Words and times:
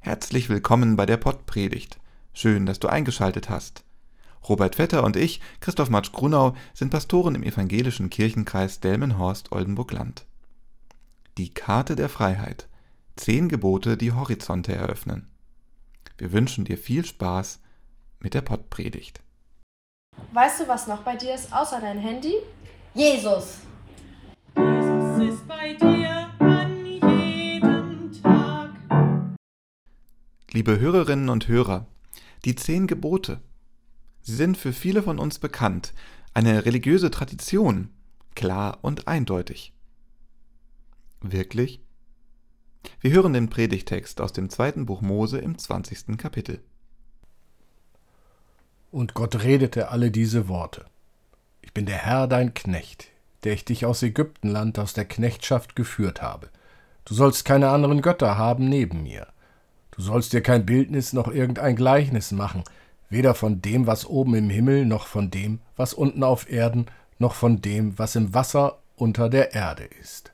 Herzlich 0.00 0.48
willkommen 0.48 0.96
bei 0.96 1.06
der 1.06 1.16
Pottpredigt. 1.16 1.98
Schön, 2.32 2.66
dass 2.66 2.78
du 2.78 2.88
eingeschaltet 2.88 3.50
hast. 3.50 3.84
Robert 4.48 4.76
Vetter 4.76 5.04
und 5.04 5.16
ich, 5.16 5.40
Christoph 5.60 5.90
Matsch 5.90 6.12
Grunau, 6.12 6.54
sind 6.74 6.90
Pastoren 6.90 7.34
im 7.34 7.42
evangelischen 7.42 8.10
Kirchenkreis 8.10 8.80
Delmenhorst-Oldenburg-Land. 8.80 10.26
Die 11.38 11.54
Karte 11.54 11.96
der 11.96 12.08
Freiheit. 12.08 12.68
Zehn 13.16 13.48
Gebote, 13.48 13.96
die 13.96 14.12
Horizonte 14.12 14.74
eröffnen. 14.74 15.28
Wir 16.18 16.32
wünschen 16.32 16.64
dir 16.64 16.78
viel 16.78 17.04
Spaß 17.04 17.60
mit 18.20 18.34
der 18.34 18.42
Pottpredigt. 18.42 19.20
Weißt 20.32 20.60
du, 20.60 20.68
was 20.68 20.86
noch 20.86 21.02
bei 21.02 21.16
dir 21.16 21.34
ist, 21.34 21.52
außer 21.52 21.80
dein 21.80 21.98
Handy? 21.98 22.34
Jesus. 22.94 23.58
Jesus 24.56 25.34
ist 25.34 25.48
bei 25.48 25.74
dir 25.74 26.11
Liebe 30.54 30.78
Hörerinnen 30.78 31.30
und 31.30 31.48
Hörer, 31.48 31.86
die 32.44 32.54
zehn 32.54 32.86
Gebote. 32.86 33.40
Sie 34.20 34.34
sind 34.34 34.58
für 34.58 34.74
viele 34.74 35.02
von 35.02 35.18
uns 35.18 35.38
bekannt, 35.38 35.94
eine 36.34 36.66
religiöse 36.66 37.10
Tradition, 37.10 37.88
klar 38.34 38.78
und 38.82 39.08
eindeutig. 39.08 39.72
Wirklich? 41.22 41.80
Wir 43.00 43.12
hören 43.12 43.32
den 43.32 43.48
Predigtext 43.48 44.20
aus 44.20 44.34
dem 44.34 44.50
zweiten 44.50 44.84
Buch 44.84 45.00
Mose 45.00 45.38
im 45.38 45.56
20. 45.56 46.18
Kapitel. 46.18 46.62
Und 48.90 49.14
Gott 49.14 49.42
redete 49.42 49.88
alle 49.88 50.10
diese 50.10 50.48
Worte. 50.48 50.84
Ich 51.62 51.72
bin 51.72 51.86
der 51.86 51.96
Herr 51.96 52.28
dein 52.28 52.52
Knecht, 52.52 53.08
der 53.44 53.54
ich 53.54 53.64
dich 53.64 53.86
aus 53.86 54.02
Ägyptenland 54.02 54.78
aus 54.78 54.92
der 54.92 55.06
Knechtschaft 55.06 55.76
geführt 55.76 56.20
habe. 56.20 56.50
Du 57.06 57.14
sollst 57.14 57.46
keine 57.46 57.70
anderen 57.70 58.02
Götter 58.02 58.36
haben 58.36 58.68
neben 58.68 59.02
mir. 59.02 59.28
Du 59.92 60.02
sollst 60.02 60.32
dir 60.32 60.40
kein 60.40 60.66
Bildnis 60.66 61.12
noch 61.12 61.28
irgendein 61.28 61.76
Gleichnis 61.76 62.32
machen, 62.32 62.64
weder 63.08 63.34
von 63.34 63.62
dem, 63.62 63.86
was 63.86 64.06
oben 64.06 64.34
im 64.34 64.50
Himmel, 64.50 64.86
noch 64.86 65.06
von 65.06 65.30
dem, 65.30 65.60
was 65.76 65.94
unten 65.94 66.24
auf 66.24 66.50
Erden, 66.50 66.86
noch 67.18 67.34
von 67.34 67.60
dem, 67.60 67.98
was 67.98 68.16
im 68.16 68.34
Wasser 68.34 68.78
unter 68.96 69.28
der 69.28 69.54
Erde 69.54 69.84
ist. 70.00 70.32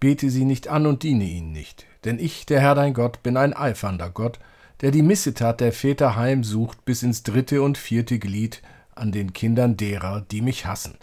Bete 0.00 0.30
sie 0.30 0.44
nicht 0.44 0.68
an 0.68 0.86
und 0.86 1.02
diene 1.02 1.24
ihnen 1.24 1.52
nicht, 1.52 1.86
denn 2.04 2.18
ich, 2.18 2.46
der 2.46 2.60
Herr 2.60 2.74
dein 2.74 2.94
Gott, 2.94 3.22
bin 3.22 3.36
ein 3.36 3.54
eifernder 3.54 4.10
Gott, 4.10 4.38
der 4.80 4.92
die 4.92 5.02
Missetat 5.02 5.60
der 5.60 5.72
Väter 5.72 6.16
heimsucht 6.16 6.84
bis 6.84 7.02
ins 7.02 7.22
dritte 7.24 7.62
und 7.62 7.76
vierte 7.76 8.18
Glied 8.18 8.62
an 8.94 9.12
den 9.12 9.32
Kindern 9.32 9.76
derer, 9.76 10.24
die 10.30 10.40
mich 10.40 10.66
hassen, 10.66 10.94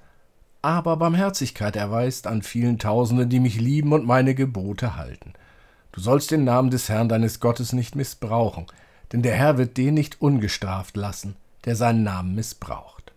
aber 0.62 0.98
Barmherzigkeit 0.98 1.76
erweist 1.76 2.26
an 2.26 2.42
vielen 2.42 2.80
Tausenden, 2.80 3.30
die 3.30 3.40
mich 3.40 3.60
lieben 3.60 3.94
und 3.94 4.06
meine 4.06 4.34
Gebote 4.34 4.96
halten. 4.96 5.34
Du 5.96 6.02
sollst 6.02 6.30
den 6.30 6.44
Namen 6.44 6.72
des 6.72 6.90
Herrn 6.90 7.08
deines 7.08 7.40
Gottes 7.40 7.72
nicht 7.72 7.96
missbrauchen, 7.96 8.66
denn 9.14 9.22
der 9.22 9.34
Herr 9.34 9.58
wird 9.58 9.78
den 9.78 9.94
nicht 9.94 10.22
ungestraft 10.22 10.98
lassen, 10.98 11.38
der 11.64 11.78
seinen 11.78 12.04
Namen 12.04 12.36
missbraucht. 12.36 13.14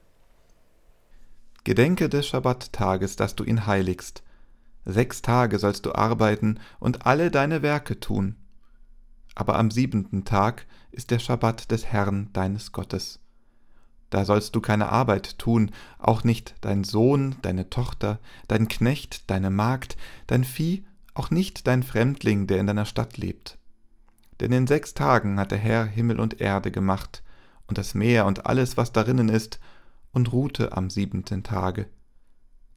Gedenke 1.64 2.08
des 2.08 2.28
Schabbattages, 2.28 3.16
dass 3.16 3.34
du 3.34 3.42
ihn 3.42 3.66
heiligst. 3.66 4.22
Sechs 4.84 5.22
Tage 5.22 5.58
sollst 5.58 5.86
du 5.86 5.94
arbeiten 5.96 6.60
und 6.78 7.04
alle 7.04 7.32
deine 7.32 7.62
Werke 7.62 7.98
tun. 7.98 8.36
Aber 9.34 9.56
am 9.56 9.72
siebenten 9.72 10.24
Tag 10.24 10.64
ist 10.92 11.10
der 11.10 11.18
Schabbat 11.18 11.72
des 11.72 11.86
Herrn 11.86 12.30
deines 12.32 12.70
Gottes. 12.70 13.18
Da 14.10 14.24
sollst 14.24 14.54
du 14.54 14.60
keine 14.60 14.90
Arbeit 14.90 15.40
tun, 15.40 15.72
auch 15.98 16.22
nicht 16.22 16.54
dein 16.60 16.84
Sohn, 16.84 17.34
deine 17.42 17.70
Tochter, 17.70 18.20
dein 18.46 18.68
Knecht, 18.68 19.28
deine 19.28 19.50
Magd, 19.50 19.96
dein 20.28 20.44
Vieh, 20.44 20.84
auch 21.18 21.30
nicht 21.30 21.66
dein 21.66 21.82
Fremdling, 21.82 22.46
der 22.46 22.58
in 22.58 22.66
deiner 22.66 22.84
Stadt 22.86 23.16
lebt. 23.16 23.58
Denn 24.40 24.52
in 24.52 24.66
sechs 24.66 24.94
Tagen 24.94 25.38
hat 25.38 25.50
der 25.50 25.58
Herr 25.58 25.84
Himmel 25.84 26.20
und 26.20 26.40
Erde 26.40 26.70
gemacht, 26.70 27.22
und 27.66 27.76
das 27.76 27.94
Meer 27.94 28.24
und 28.24 28.46
alles, 28.46 28.76
was 28.76 28.92
darinnen 28.92 29.28
ist, 29.28 29.58
und 30.12 30.32
ruhte 30.32 30.72
am 30.72 30.88
siebenten 30.88 31.42
Tage. 31.42 31.86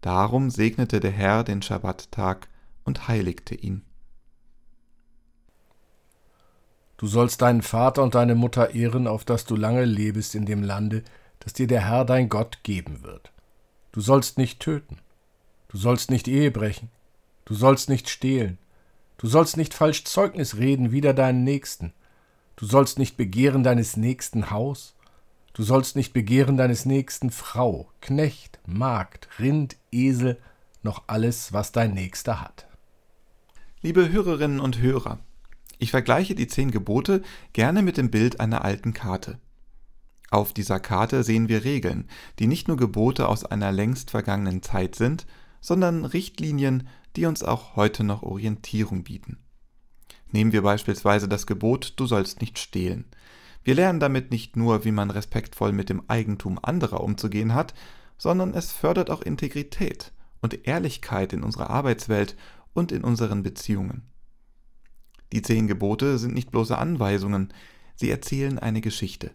Darum 0.02 0.50
segnete 0.50 1.00
der 1.00 1.12
Herr 1.12 1.44
den 1.44 1.62
Schabbattag 1.62 2.50
und 2.84 3.07
heiligte 3.07 3.56
ihn. 3.56 3.84
Du 6.97 7.08
sollst 7.08 7.41
deinen 7.41 7.62
Vater 7.62 8.03
und 8.03 8.16
deine 8.16 8.35
Mutter 8.35 8.75
ehren, 8.75 9.08
auf 9.08 9.23
dass 9.25 9.46
du 9.46 9.56
lange 9.56 9.85
lebest 9.85 10.35
in 10.35 10.46
dem 10.46 10.62
Lande, 10.62 11.03
das 11.40 11.53
dir 11.53 11.68
der 11.68 11.88
Herr 11.88 12.06
dein 12.06 12.29
Gott 12.29 12.59
geben 12.63 13.03
wird. 13.03 13.31
Du 13.91 14.02
sollst 14.02 14.38
nicht 14.38 14.59
töten. 14.59 14.97
Du 15.68 15.78
sollst 15.78 16.12
nicht 16.12 16.28
Ehe 16.28 16.52
brechen. 16.52 16.90
Du 17.51 17.57
sollst 17.57 17.89
nicht 17.89 18.07
stehlen. 18.07 18.59
Du 19.17 19.28
sollst 19.28 19.57
nicht 19.57 19.73
falsch 19.73 20.06
Zeugnis 20.06 20.56
reden 20.56 20.94
wider 20.94 21.13
deinen 21.13 21.44
Nächsten. 21.44 21.91
Du 22.56 22.66
sollst 22.66 22.97
nicht 22.97 23.17
begehren 23.17 23.62
deines 23.62 23.97
Nächsten 23.97 24.51
Haus. 24.51 24.95
Du 25.51 25.63
sollst 25.63 25.97
nicht 25.97 26.13
begehren 26.13 26.56
deines 26.56 26.85
Nächsten 26.85 27.29
Frau, 27.29 27.90
Knecht, 28.00 28.61
Magd, 28.66 29.28
Rind, 29.38 29.75
Esel, 29.91 30.40
noch 30.81 31.03
alles, 31.07 31.51
was 31.51 31.73
dein 31.73 31.94
Nächster 31.94 32.40
hat. 32.40 32.67
Liebe 33.81 34.09
Hörerinnen 34.09 34.61
und 34.61 34.79
Hörer, 34.79 35.19
ich 35.78 35.91
vergleiche 35.91 36.35
die 36.35 36.47
zehn 36.47 36.72
Gebote 36.72 37.22
gerne 37.51 37.81
mit 37.81 37.97
dem 37.97 38.11
Bild 38.11 38.40
einer 38.40 38.63
alten 38.63 38.94
Karte. 38.94 39.40
Auf 40.29 40.53
dieser 40.53 40.79
Karte 40.79 41.25
sehen 41.25 41.50
wir 41.50 41.66
Regeln, 41.66 42.07
die 42.40 42.47
nicht 42.47 42.69
nur 42.69 42.78
Gebote 42.78 43.28
aus 43.28 43.44
einer 43.44 43.73
längst 43.73 44.09
vergangenen 44.09 44.63
Zeit 44.63 44.95
sind, 44.95 45.28
sondern 45.59 46.06
Richtlinien, 46.06 46.88
die 47.16 47.25
uns 47.25 47.44
auch 47.44 47.75
heute 47.75 48.03
noch 48.03 48.23
Orientierung 48.23 49.03
bieten. 49.03 49.38
Nehmen 50.31 50.51
wir 50.51 50.61
beispielsweise 50.61 51.27
das 51.27 51.45
Gebot 51.45 51.94
Du 51.97 52.05
sollst 52.05 52.41
nicht 52.41 52.57
stehlen. 52.57 53.05
Wir 53.63 53.75
lernen 53.75 53.99
damit 53.99 54.31
nicht 54.31 54.55
nur, 54.55 54.85
wie 54.85 54.91
man 54.91 55.11
respektvoll 55.11 55.72
mit 55.72 55.89
dem 55.89 56.09
Eigentum 56.09 56.59
anderer 56.61 57.01
umzugehen 57.01 57.53
hat, 57.53 57.73
sondern 58.17 58.53
es 58.53 58.72
fördert 58.72 59.09
auch 59.09 59.22
Integrität 59.22 60.13
und 60.41 60.67
Ehrlichkeit 60.67 61.33
in 61.33 61.44
unserer 61.44 61.69
Arbeitswelt 61.69 62.35
und 62.73 62.91
in 62.91 63.03
unseren 63.03 63.43
Beziehungen. 63.43 64.03
Die 65.31 65.41
zehn 65.41 65.67
Gebote 65.67 66.17
sind 66.17 66.33
nicht 66.33 66.51
bloße 66.51 66.78
Anweisungen, 66.78 67.53
sie 67.95 68.09
erzählen 68.09 68.59
eine 68.59 68.81
Geschichte. 68.81 69.31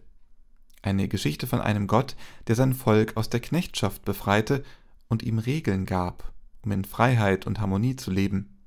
Eine 0.81 1.07
Geschichte 1.07 1.47
von 1.47 1.59
einem 1.59 1.87
Gott, 1.87 2.15
der 2.47 2.55
sein 2.55 2.73
Volk 2.73 3.17
aus 3.17 3.29
der 3.29 3.39
Knechtschaft 3.39 4.05
befreite 4.05 4.63
und 5.07 5.23
ihm 5.23 5.39
Regeln 5.39 5.85
gab, 5.85 6.33
um 6.67 6.71
in 6.73 6.83
Freiheit 6.83 7.47
und 7.47 7.61
Harmonie 7.61 7.95
zu 7.95 8.11
leben. 8.11 8.59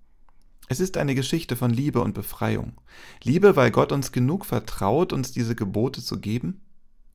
Es 0.68 0.80
ist 0.80 0.96
eine 0.96 1.14
Geschichte 1.14 1.54
von 1.54 1.70
Liebe 1.70 2.00
und 2.00 2.14
Befreiung. 2.14 2.80
Liebe, 3.22 3.56
weil 3.56 3.70
Gott 3.70 3.92
uns 3.92 4.10
genug 4.10 4.46
vertraut, 4.46 5.12
uns 5.12 5.32
diese 5.32 5.54
Gebote 5.54 6.02
zu 6.02 6.18
geben, 6.18 6.62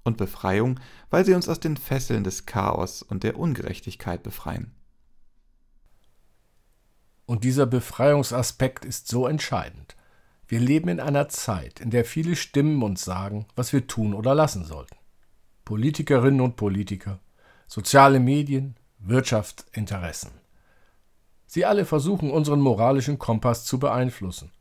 und 0.03 0.17
Befreiung, 0.17 0.79
weil 1.09 1.25
sie 1.25 1.33
uns 1.33 1.49
aus 1.49 1.59
den 1.59 1.77
Fesseln 1.77 2.23
des 2.23 2.45
Chaos 2.45 3.01
und 3.01 3.23
der 3.23 3.39
Ungerechtigkeit 3.39 4.21
befreien. 4.21 4.71
Und 7.25 7.43
dieser 7.43 7.65
Befreiungsaspekt 7.65 8.85
ist 8.85 9.07
so 9.07 9.25
entscheidend. 9.25 9.95
Wir 10.47 10.59
leben 10.59 10.89
in 10.89 10.99
einer 10.99 11.27
Zeit, 11.27 11.79
in 11.79 11.89
der 11.89 12.05
viele 12.05 12.35
Stimmen 12.35 12.83
uns 12.83 13.03
sagen, 13.03 13.47
was 13.55 13.73
wir 13.73 13.87
tun 13.87 14.13
oder 14.13 14.35
lassen 14.35 14.63
sollten. 14.63 14.95
Politikerinnen 15.63 16.41
und 16.41 16.55
Politiker, 16.55 17.19
soziale 17.65 18.19
Medien, 18.19 18.75
Wirtschaftsinteressen. 18.99 20.44
Sie 21.45 21.65
alle 21.65 21.85
versuchen 21.85 22.31
unseren 22.31 22.61
moralischen 22.61 23.19
Kompass 23.19 23.65
zu 23.65 23.79
beeinflussen. 23.79 24.51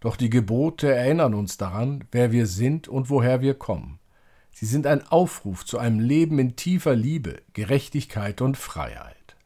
Doch 0.00 0.16
die 0.16 0.30
Gebote 0.30 0.92
erinnern 0.92 1.34
uns 1.34 1.56
daran, 1.56 2.04
wer 2.12 2.32
wir 2.32 2.46
sind 2.46 2.88
und 2.88 3.10
woher 3.10 3.40
wir 3.40 3.54
kommen. 3.54 3.98
Sie 4.52 4.66
sind 4.66 4.86
ein 4.86 5.06
Aufruf 5.06 5.64
zu 5.64 5.78
einem 5.78 6.00
Leben 6.00 6.38
in 6.38 6.56
tiefer 6.56 6.94
Liebe, 6.94 7.42
Gerechtigkeit 7.52 8.40
und 8.40 8.56
Freiheit. 8.56 9.36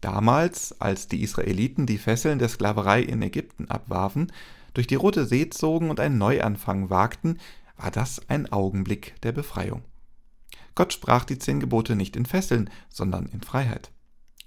Damals, 0.00 0.80
als 0.80 1.08
die 1.08 1.22
Israeliten 1.22 1.86
die 1.86 1.98
Fesseln 1.98 2.38
der 2.38 2.48
Sklaverei 2.48 3.02
in 3.02 3.22
Ägypten 3.22 3.70
abwarfen, 3.70 4.32
durch 4.74 4.86
die 4.86 4.94
Rote 4.94 5.26
See 5.26 5.48
zogen 5.50 5.90
und 5.90 6.00
einen 6.00 6.18
Neuanfang 6.18 6.90
wagten, 6.90 7.38
war 7.76 7.90
das 7.90 8.20
ein 8.28 8.50
Augenblick 8.50 9.20
der 9.22 9.32
Befreiung. 9.32 9.82
Gott 10.74 10.92
sprach 10.92 11.24
die 11.24 11.38
zehn 11.38 11.60
Gebote 11.60 11.94
nicht 11.94 12.16
in 12.16 12.26
Fesseln, 12.26 12.70
sondern 12.88 13.26
in 13.26 13.42
Freiheit. 13.42 13.90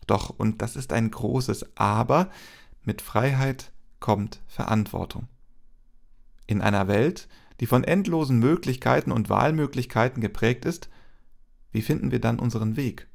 Doch, 0.08 0.30
und 0.30 0.62
das 0.62 0.76
ist 0.76 0.94
ein 0.94 1.10
großes 1.12 1.78
Aber, 1.78 2.30
mit 2.84 3.02
Freiheit 3.02 3.72
kommt 4.00 4.42
Verantwortung. 4.48 5.28
In 6.48 6.62
einer 6.62 6.88
Welt, 6.88 7.28
die 7.60 7.66
von 7.66 7.84
endlosen 7.84 8.40
Möglichkeiten 8.40 9.12
und 9.12 9.30
Wahlmöglichkeiten 9.30 10.22
geprägt 10.22 10.66
ist, 10.66 10.90
wie 11.72 11.82
finden 11.82 12.12
wir 12.12 12.20
dann 12.20 12.40
unseren 12.40 12.78
Weg? 12.78 13.08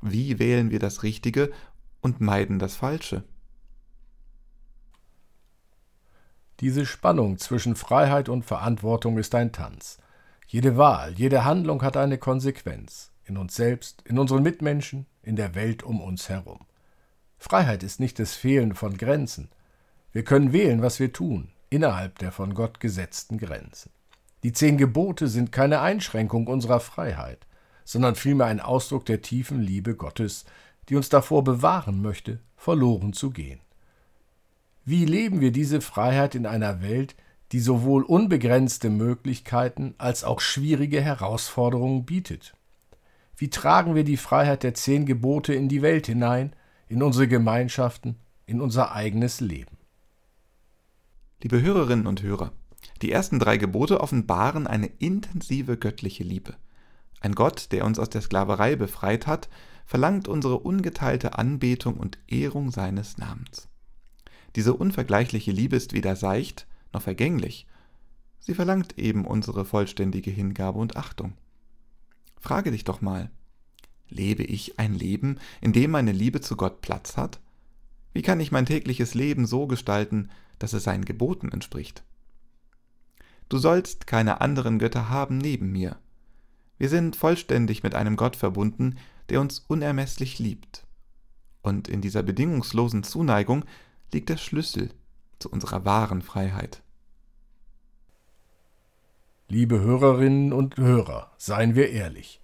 Wie 0.00 0.38
wählen 0.38 0.70
wir 0.70 0.80
das 0.80 1.02
Richtige 1.02 1.52
und 2.00 2.20
meiden 2.20 2.58
das 2.58 2.76
Falsche? 2.76 3.24
Diese 6.60 6.86
Spannung 6.86 7.38
zwischen 7.38 7.74
Freiheit 7.74 8.28
und 8.28 8.44
Verantwortung 8.44 9.18
ist 9.18 9.34
ein 9.34 9.52
Tanz. 9.52 9.98
Jede 10.46 10.76
Wahl, 10.76 11.14
jede 11.14 11.44
Handlung 11.44 11.82
hat 11.82 11.96
eine 11.96 12.18
Konsequenz. 12.18 13.13
In 13.24 13.36
uns 13.36 13.54
selbst, 13.54 14.02
in 14.02 14.18
unseren 14.18 14.42
Mitmenschen, 14.42 15.06
in 15.22 15.36
der 15.36 15.54
Welt 15.54 15.82
um 15.82 16.00
uns 16.00 16.28
herum. 16.28 16.60
Freiheit 17.38 17.82
ist 17.82 18.00
nicht 18.00 18.18
das 18.18 18.34
Fehlen 18.34 18.74
von 18.74 18.96
Grenzen. 18.96 19.50
Wir 20.12 20.24
können 20.24 20.52
wählen, 20.52 20.82
was 20.82 21.00
wir 21.00 21.12
tun, 21.12 21.48
innerhalb 21.70 22.18
der 22.18 22.32
von 22.32 22.54
Gott 22.54 22.80
gesetzten 22.80 23.38
Grenzen. 23.38 23.90
Die 24.42 24.52
zehn 24.52 24.76
Gebote 24.76 25.28
sind 25.28 25.52
keine 25.52 25.80
Einschränkung 25.80 26.46
unserer 26.46 26.80
Freiheit, 26.80 27.46
sondern 27.84 28.14
vielmehr 28.14 28.46
ein 28.46 28.60
Ausdruck 28.60 29.06
der 29.06 29.22
tiefen 29.22 29.60
Liebe 29.60 29.94
Gottes, 29.96 30.44
die 30.88 30.96
uns 30.96 31.08
davor 31.08 31.44
bewahren 31.44 32.02
möchte, 32.02 32.40
verloren 32.56 33.12
zu 33.12 33.30
gehen. 33.30 33.60
Wie 34.84 35.06
leben 35.06 35.40
wir 35.40 35.50
diese 35.50 35.80
Freiheit 35.80 36.34
in 36.34 36.44
einer 36.44 36.82
Welt, 36.82 37.16
die 37.52 37.60
sowohl 37.60 38.02
unbegrenzte 38.02 38.90
Möglichkeiten 38.90 39.94
als 39.96 40.24
auch 40.24 40.40
schwierige 40.40 41.00
Herausforderungen 41.00 42.04
bietet? 42.04 42.54
Wie 43.36 43.50
tragen 43.50 43.94
wir 43.94 44.04
die 44.04 44.16
Freiheit 44.16 44.62
der 44.62 44.74
zehn 44.74 45.06
Gebote 45.06 45.54
in 45.54 45.68
die 45.68 45.82
Welt 45.82 46.06
hinein, 46.06 46.54
in 46.88 47.02
unsere 47.02 47.26
Gemeinschaften, 47.26 48.16
in 48.46 48.60
unser 48.60 48.92
eigenes 48.92 49.40
Leben? 49.40 49.76
Liebe 51.42 51.60
Hörerinnen 51.60 52.06
und 52.06 52.22
Hörer, 52.22 52.52
die 53.02 53.10
ersten 53.10 53.38
drei 53.38 53.56
Gebote 53.56 54.00
offenbaren 54.00 54.66
eine 54.66 54.86
intensive 54.86 55.76
göttliche 55.76 56.22
Liebe. 56.24 56.54
Ein 57.20 57.34
Gott, 57.34 57.72
der 57.72 57.84
uns 57.84 57.98
aus 57.98 58.10
der 58.10 58.20
Sklaverei 58.20 58.76
befreit 58.76 59.26
hat, 59.26 59.48
verlangt 59.84 60.28
unsere 60.28 60.58
ungeteilte 60.58 61.36
Anbetung 61.36 61.96
und 61.96 62.18
Ehrung 62.28 62.70
seines 62.70 63.18
Namens. 63.18 63.68
Diese 64.56 64.74
unvergleichliche 64.74 65.50
Liebe 65.50 65.76
ist 65.76 65.92
weder 65.92 66.16
seicht 66.16 66.66
noch 66.92 67.02
vergänglich. 67.02 67.66
Sie 68.38 68.54
verlangt 68.54 68.98
eben 68.98 69.26
unsere 69.26 69.64
vollständige 69.64 70.30
Hingabe 70.30 70.78
und 70.78 70.96
Achtung. 70.96 71.32
Frage 72.44 72.72
dich 72.72 72.84
doch 72.84 73.00
mal, 73.00 73.30
lebe 74.10 74.42
ich 74.42 74.78
ein 74.78 74.92
Leben, 74.92 75.38
in 75.62 75.72
dem 75.72 75.90
meine 75.90 76.12
Liebe 76.12 76.42
zu 76.42 76.56
Gott 76.56 76.82
Platz 76.82 77.16
hat? 77.16 77.40
Wie 78.12 78.20
kann 78.20 78.38
ich 78.38 78.52
mein 78.52 78.66
tägliches 78.66 79.14
Leben 79.14 79.46
so 79.46 79.66
gestalten, 79.66 80.28
dass 80.58 80.74
es 80.74 80.84
seinen 80.84 81.06
Geboten 81.06 81.50
entspricht? 81.50 82.04
Du 83.48 83.56
sollst 83.56 84.06
keine 84.06 84.42
anderen 84.42 84.78
Götter 84.78 85.08
haben 85.08 85.38
neben 85.38 85.72
mir. 85.72 85.96
Wir 86.76 86.90
sind 86.90 87.16
vollständig 87.16 87.82
mit 87.82 87.94
einem 87.94 88.14
Gott 88.14 88.36
verbunden, 88.36 88.98
der 89.30 89.40
uns 89.40 89.60
unermesslich 89.60 90.38
liebt. 90.38 90.86
Und 91.62 91.88
in 91.88 92.02
dieser 92.02 92.22
bedingungslosen 92.22 93.04
Zuneigung 93.04 93.64
liegt 94.12 94.28
der 94.28 94.36
Schlüssel 94.36 94.90
zu 95.38 95.48
unserer 95.48 95.86
wahren 95.86 96.20
Freiheit. 96.20 96.82
Liebe 99.48 99.78
Hörerinnen 99.78 100.54
und 100.54 100.78
Hörer, 100.78 101.30
seien 101.36 101.74
wir 101.74 101.90
ehrlich. 101.90 102.40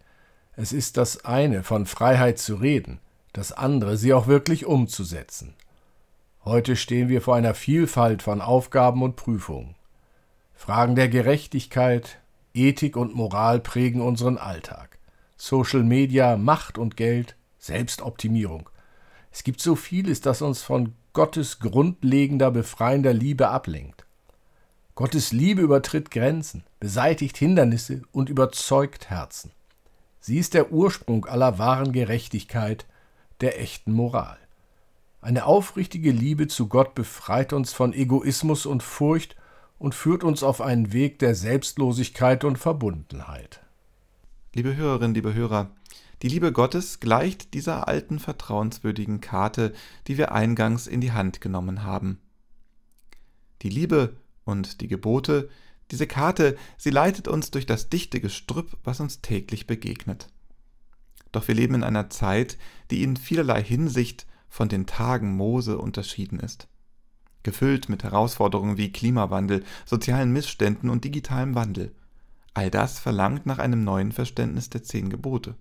Es 0.55 0.75
ist 0.75 0.99
das 0.99 1.25
eine, 1.25 1.63
von 1.63 1.87
Freiheit 1.87 2.39
zu 2.39 2.57
reden, 2.57 3.01
das 3.33 3.53
andere, 3.53 3.97
sie 3.97 4.13
auch 4.13 4.27
wirklich 4.27 4.67
umzusetzen. 4.67 5.55
Heute 6.45 6.77
stehen 6.77 7.09
wir 7.09 7.23
vor 7.23 7.37
einer 7.37 7.55
Vielfalt 7.55 8.23
von 8.23 8.43
Aufgaben 8.43 9.03
und 9.03 9.17
Prüfungen. 9.17 9.77
Fragen 10.55 10.95
der 10.95 11.09
Gerechtigkeit, 11.09 12.21
Ethik 12.53 12.99
und 12.99 13.15
Moral 13.15 13.61
prägen 13.61 14.03
unseren 14.03 14.37
Alltag. 14.37 14.99
Social 15.39 15.83
Media, 15.83 16.37
Macht 16.37 16.77
und 16.77 16.99
Geld, 16.99 17.35
Selbstoptimierung. 17.59 18.69
Es 19.33 19.43
gibt 19.43 19.63
so 19.63 19.75
vieles, 19.75 20.21
das 20.21 20.43
uns 20.43 20.61
von 20.61 20.95
Gottes 21.15 21.61
grundlegender, 21.61 22.51
befreiender 22.51 23.15
Liebe 23.15 23.49
ablenkt. 23.49 24.05
Gottes 24.95 25.33
Liebe 25.33 25.63
übertritt 25.63 26.11
Grenzen, 26.11 26.65
beseitigt 26.79 27.37
Hindernisse 27.37 28.03
und 28.13 28.29
überzeugt 28.29 29.09
Herzen. 29.11 29.53
Sie 30.21 30.39
ist 30.39 30.55
der 30.55 30.73
Ursprung 30.73 31.25
aller 31.25 31.59
wahren 31.59 31.93
Gerechtigkeit, 31.93 32.87
der 33.41 33.61
echten 33.61 33.93
Moral. 33.93 34.37
Eine 35.23 35.47
aufrichtige 35.47 36.13
Liebe 36.13 36.49
zu 36.49 36.69
Gott 36.69 36.95
befreit 36.95 37.53
uns 37.53 37.73
von 37.73 37.93
Egoismus 37.93 38.67
und 38.67 38.83
Furcht 38.83 39.37
und 39.79 39.95
führt 39.95 40.25
uns 40.25 40.43
auf 40.43 40.61
einen 40.61 40.93
Weg 40.93 41.19
der 41.19 41.35
Selbstlosigkeit 41.35 42.45
und 42.45 42.59
Verbundenheit. 42.59 43.61
Liebe 44.55 44.77
Hörerinnen, 44.77 45.15
liebe 45.15 45.33
Hörer, 45.33 45.71
die 46.23 46.29
Liebe 46.29 46.53
Gottes 46.53 47.01
gleicht 47.01 47.55
dieser 47.55 47.89
alten 47.89 48.19
vertrauenswürdigen 48.19 49.23
Karte, 49.23 49.73
die 50.07 50.19
wir 50.19 50.33
eingangs 50.33 50.87
in 50.87 51.01
die 51.01 51.13
Hand 51.13 51.41
genommen 51.41 51.83
haben. 51.83 52.19
Die 53.63 53.71
Liebe 53.71 54.15
und 54.51 54.81
die 54.81 54.89
Gebote, 54.89 55.49
diese 55.91 56.07
Karte, 56.07 56.57
sie 56.77 56.91
leitet 56.91 57.29
uns 57.29 57.51
durch 57.51 57.67
das 57.67 57.89
dichte 57.89 58.21
Gestrüpp, 58.21 58.77
was 58.85 59.01
uns 59.01 59.23
täglich 59.23 59.67
begegnet. 59.67 60.29
Doch 61.33 61.49
wir 61.49 61.55
leben 61.55 61.75
in 61.75 61.85
einer 61.85 62.11
Zeit, 62.11 62.59
die 62.91 63.03
in 63.03 63.17
vielerlei 63.17 63.63
Hinsicht 63.63 64.27
von 64.49 64.69
den 64.69 64.87
Tagen 64.87 65.37
Mose 65.37 65.79
unterschieden 65.79 66.41
ist 66.41 66.69
gefüllt 67.43 67.89
mit 67.89 68.05
Herausforderungen 68.05 68.77
wie 68.77 68.93
Klimawandel, 68.93 69.65
sozialen 69.85 70.33
Missständen 70.33 70.91
und 70.91 71.05
digitalem 71.05 71.55
Wandel. 71.55 71.95
All 72.55 72.71
das 72.71 72.99
verlangt 72.99 73.47
nach 73.47 73.59
einem 73.59 73.85
neuen 73.85 74.13
Verständnis 74.13 74.71
der 74.71 74.83
zehn 74.83 75.09
Gebote. 75.09 75.55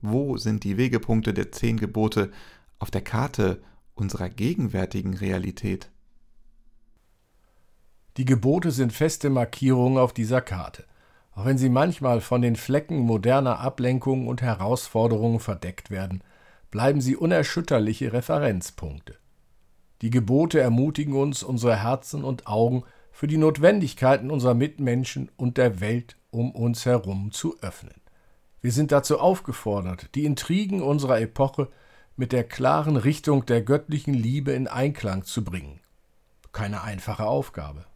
Wo 0.00 0.36
sind 0.38 0.64
die 0.64 0.76
Wegepunkte 0.76 1.34
der 1.34 1.52
zehn 1.52 1.76
Gebote 1.76 2.30
auf 2.78 2.90
der 2.90 3.02
Karte 3.02 3.62
unserer 3.94 4.30
gegenwärtigen 4.30 5.14
Realität? 5.14 5.90
Die 8.20 8.26
Gebote 8.26 8.70
sind 8.70 8.92
feste 8.92 9.30
Markierungen 9.30 9.96
auf 9.96 10.12
dieser 10.12 10.42
Karte, 10.42 10.84
auch 11.32 11.46
wenn 11.46 11.56
sie 11.56 11.70
manchmal 11.70 12.20
von 12.20 12.42
den 12.42 12.54
Flecken 12.54 12.98
moderner 12.98 13.60
Ablenkungen 13.60 14.28
und 14.28 14.42
Herausforderungen 14.42 15.40
verdeckt 15.40 15.90
werden, 15.90 16.22
bleiben 16.70 17.00
sie 17.00 17.16
unerschütterliche 17.16 18.12
Referenzpunkte. 18.12 19.16
Die 20.02 20.10
Gebote 20.10 20.60
ermutigen 20.60 21.14
uns, 21.14 21.42
unsere 21.42 21.82
Herzen 21.82 22.22
und 22.22 22.46
Augen 22.46 22.82
für 23.10 23.26
die 23.26 23.38
Notwendigkeiten 23.38 24.30
unserer 24.30 24.52
Mitmenschen 24.52 25.30
und 25.38 25.56
der 25.56 25.80
Welt 25.80 26.18
um 26.30 26.50
uns 26.50 26.84
herum 26.84 27.32
zu 27.32 27.58
öffnen. 27.62 28.02
Wir 28.60 28.72
sind 28.72 28.92
dazu 28.92 29.18
aufgefordert, 29.18 30.14
die 30.14 30.26
Intrigen 30.26 30.82
unserer 30.82 31.22
Epoche 31.22 31.68
mit 32.16 32.32
der 32.32 32.44
klaren 32.44 32.98
Richtung 32.98 33.46
der 33.46 33.62
göttlichen 33.62 34.12
Liebe 34.12 34.52
in 34.52 34.68
Einklang 34.68 35.24
zu 35.24 35.42
bringen. 35.42 35.80
Keine 36.52 36.82
einfache 36.82 37.24
Aufgabe. 37.24 37.86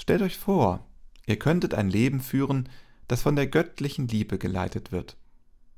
Stellt 0.00 0.22
euch 0.22 0.38
vor, 0.38 0.86
ihr 1.26 1.38
könntet 1.38 1.74
ein 1.74 1.90
Leben 1.90 2.20
führen, 2.20 2.70
das 3.06 3.20
von 3.20 3.36
der 3.36 3.46
göttlichen 3.46 4.08
Liebe 4.08 4.38
geleitet 4.38 4.92
wird. 4.92 5.18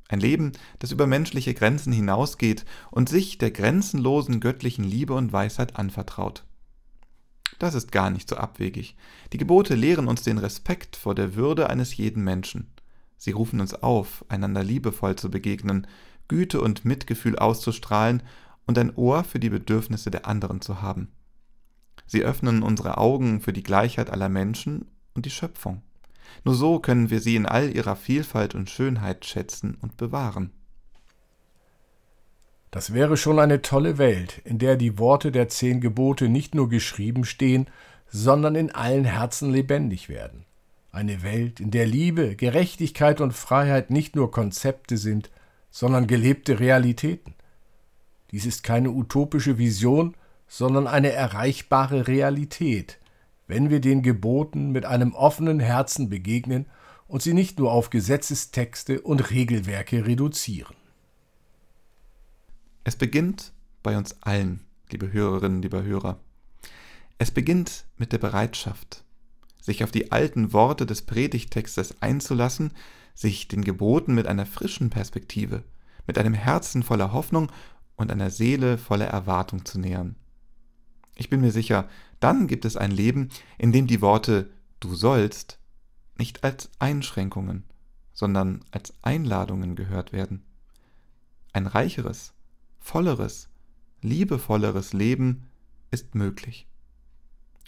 Ein 0.08 0.20
Leben, 0.20 0.52
das 0.78 0.92
über 0.92 1.08
menschliche 1.08 1.54
Grenzen 1.54 1.92
hinausgeht 1.92 2.64
und 2.92 3.08
sich 3.08 3.38
der 3.38 3.50
grenzenlosen 3.50 4.38
göttlichen 4.38 4.84
Liebe 4.84 5.14
und 5.14 5.32
Weisheit 5.32 5.74
anvertraut. 5.74 6.44
Das 7.58 7.74
ist 7.74 7.90
gar 7.90 8.10
nicht 8.10 8.28
so 8.28 8.36
abwegig. 8.36 8.94
Die 9.32 9.38
Gebote 9.38 9.74
lehren 9.74 10.06
uns 10.06 10.22
den 10.22 10.38
Respekt 10.38 10.94
vor 10.94 11.16
der 11.16 11.34
Würde 11.34 11.68
eines 11.68 11.96
jeden 11.96 12.22
Menschen. 12.22 12.68
Sie 13.16 13.32
rufen 13.32 13.60
uns 13.60 13.74
auf, 13.74 14.24
einander 14.28 14.62
liebevoll 14.62 15.16
zu 15.16 15.32
begegnen, 15.32 15.88
Güte 16.28 16.60
und 16.60 16.84
Mitgefühl 16.84 17.36
auszustrahlen 17.36 18.22
und 18.66 18.78
ein 18.78 18.94
Ohr 18.94 19.24
für 19.24 19.40
die 19.40 19.50
Bedürfnisse 19.50 20.12
der 20.12 20.28
anderen 20.28 20.60
zu 20.60 20.80
haben. 20.80 21.08
Sie 22.06 22.22
öffnen 22.22 22.62
unsere 22.62 22.98
Augen 22.98 23.40
für 23.40 23.52
die 23.52 23.62
Gleichheit 23.62 24.10
aller 24.10 24.28
Menschen 24.28 24.86
und 25.14 25.26
die 25.26 25.30
Schöpfung. 25.30 25.82
Nur 26.44 26.54
so 26.54 26.78
können 26.78 27.10
wir 27.10 27.20
sie 27.20 27.36
in 27.36 27.46
all 27.46 27.74
ihrer 27.74 27.96
Vielfalt 27.96 28.54
und 28.54 28.70
Schönheit 28.70 29.24
schätzen 29.24 29.76
und 29.80 29.96
bewahren. 29.96 30.50
Das 32.70 32.94
wäre 32.94 33.18
schon 33.18 33.38
eine 33.38 33.60
tolle 33.60 33.98
Welt, 33.98 34.40
in 34.44 34.58
der 34.58 34.76
die 34.76 34.98
Worte 34.98 35.30
der 35.30 35.48
zehn 35.48 35.80
Gebote 35.80 36.28
nicht 36.28 36.54
nur 36.54 36.70
geschrieben 36.70 37.24
stehen, 37.24 37.68
sondern 38.08 38.54
in 38.54 38.70
allen 38.74 39.04
Herzen 39.04 39.50
lebendig 39.50 40.08
werden. 40.08 40.46
Eine 40.90 41.22
Welt, 41.22 41.60
in 41.60 41.70
der 41.70 41.86
Liebe, 41.86 42.34
Gerechtigkeit 42.34 43.20
und 43.20 43.32
Freiheit 43.32 43.90
nicht 43.90 44.16
nur 44.16 44.30
Konzepte 44.30 44.96
sind, 44.96 45.30
sondern 45.70 46.06
gelebte 46.06 46.60
Realitäten. 46.60 47.34
Dies 48.30 48.46
ist 48.46 48.62
keine 48.62 48.90
utopische 48.90 49.58
Vision, 49.58 50.14
sondern 50.52 50.86
eine 50.86 51.12
erreichbare 51.12 52.08
Realität, 52.08 52.98
wenn 53.46 53.70
wir 53.70 53.80
den 53.80 54.02
Geboten 54.02 54.70
mit 54.70 54.84
einem 54.84 55.14
offenen 55.14 55.60
Herzen 55.60 56.10
begegnen 56.10 56.66
und 57.06 57.22
sie 57.22 57.32
nicht 57.32 57.58
nur 57.58 57.72
auf 57.72 57.88
Gesetzestexte 57.88 59.00
und 59.00 59.30
Regelwerke 59.30 60.04
reduzieren. 60.04 60.76
Es 62.84 62.96
beginnt 62.96 63.54
bei 63.82 63.96
uns 63.96 64.20
allen, 64.20 64.60
liebe 64.90 65.10
Hörerinnen, 65.10 65.62
lieber 65.62 65.84
Hörer. 65.84 66.20
Es 67.16 67.30
beginnt 67.30 67.86
mit 67.96 68.12
der 68.12 68.18
Bereitschaft, 68.18 69.04
sich 69.58 69.82
auf 69.82 69.90
die 69.90 70.12
alten 70.12 70.52
Worte 70.52 70.84
des 70.84 71.00
Predigtextes 71.00 72.02
einzulassen, 72.02 72.72
sich 73.14 73.48
den 73.48 73.64
Geboten 73.64 74.14
mit 74.14 74.26
einer 74.26 74.44
frischen 74.44 74.90
Perspektive, 74.90 75.62
mit 76.06 76.18
einem 76.18 76.34
Herzen 76.34 76.82
voller 76.82 77.14
Hoffnung 77.14 77.50
und 77.96 78.12
einer 78.12 78.28
Seele 78.28 78.76
voller 78.76 79.06
Erwartung 79.06 79.64
zu 79.64 79.80
nähern. 79.80 80.16
Ich 81.22 81.30
bin 81.30 81.40
mir 81.40 81.52
sicher, 81.52 81.88
dann 82.18 82.48
gibt 82.48 82.64
es 82.64 82.76
ein 82.76 82.90
Leben, 82.90 83.28
in 83.56 83.70
dem 83.70 83.86
die 83.86 84.00
Worte 84.00 84.50
du 84.80 84.96
sollst 84.96 85.60
nicht 86.18 86.42
als 86.42 86.68
Einschränkungen, 86.80 87.62
sondern 88.12 88.64
als 88.72 88.92
Einladungen 89.02 89.76
gehört 89.76 90.12
werden. 90.12 90.42
Ein 91.52 91.68
reicheres, 91.68 92.32
volleres, 92.80 93.48
liebevolleres 94.00 94.94
Leben 94.94 95.44
ist 95.92 96.16
möglich. 96.16 96.66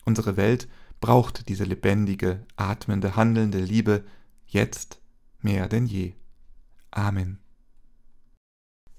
Unsere 0.04 0.36
Welt 0.36 0.66
braucht 1.00 1.48
diese 1.48 1.62
lebendige, 1.62 2.44
atmende, 2.56 3.14
handelnde 3.14 3.60
Liebe 3.60 4.04
jetzt 4.48 5.00
mehr 5.42 5.68
denn 5.68 5.86
je. 5.86 6.14
Amen. 6.90 7.38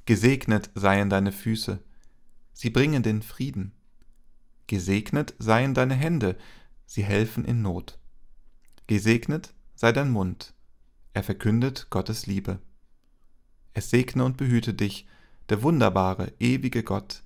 Gesegnet 0.05 0.69
seien 0.75 1.09
deine 1.09 1.33
Füße, 1.33 1.83
sie 2.53 2.69
bringen 2.69 3.03
den 3.03 3.21
Frieden. 3.21 3.73
Gesegnet 4.67 5.35
seien 5.39 5.73
deine 5.73 5.95
Hände, 5.95 6.37
sie 6.85 7.03
helfen 7.03 7.45
in 7.45 7.61
Not. 7.61 7.99
Gesegnet 8.87 9.53
sei 9.75 9.91
dein 9.91 10.09
Mund, 10.09 10.53
er 11.13 11.23
verkündet 11.23 11.87
Gottes 11.89 12.27
Liebe. 12.27 12.59
Es 13.73 13.89
segne 13.89 14.23
und 14.23 14.37
behüte 14.37 14.73
dich, 14.73 15.07
der 15.49 15.61
wunderbare, 15.61 16.33
ewige 16.39 16.83
Gott, 16.83 17.23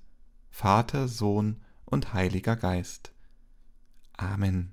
Vater, 0.50 1.08
Sohn 1.08 1.62
und 1.84 2.12
Heiliger 2.12 2.56
Geist. 2.56 3.12
Amen. 4.16 4.72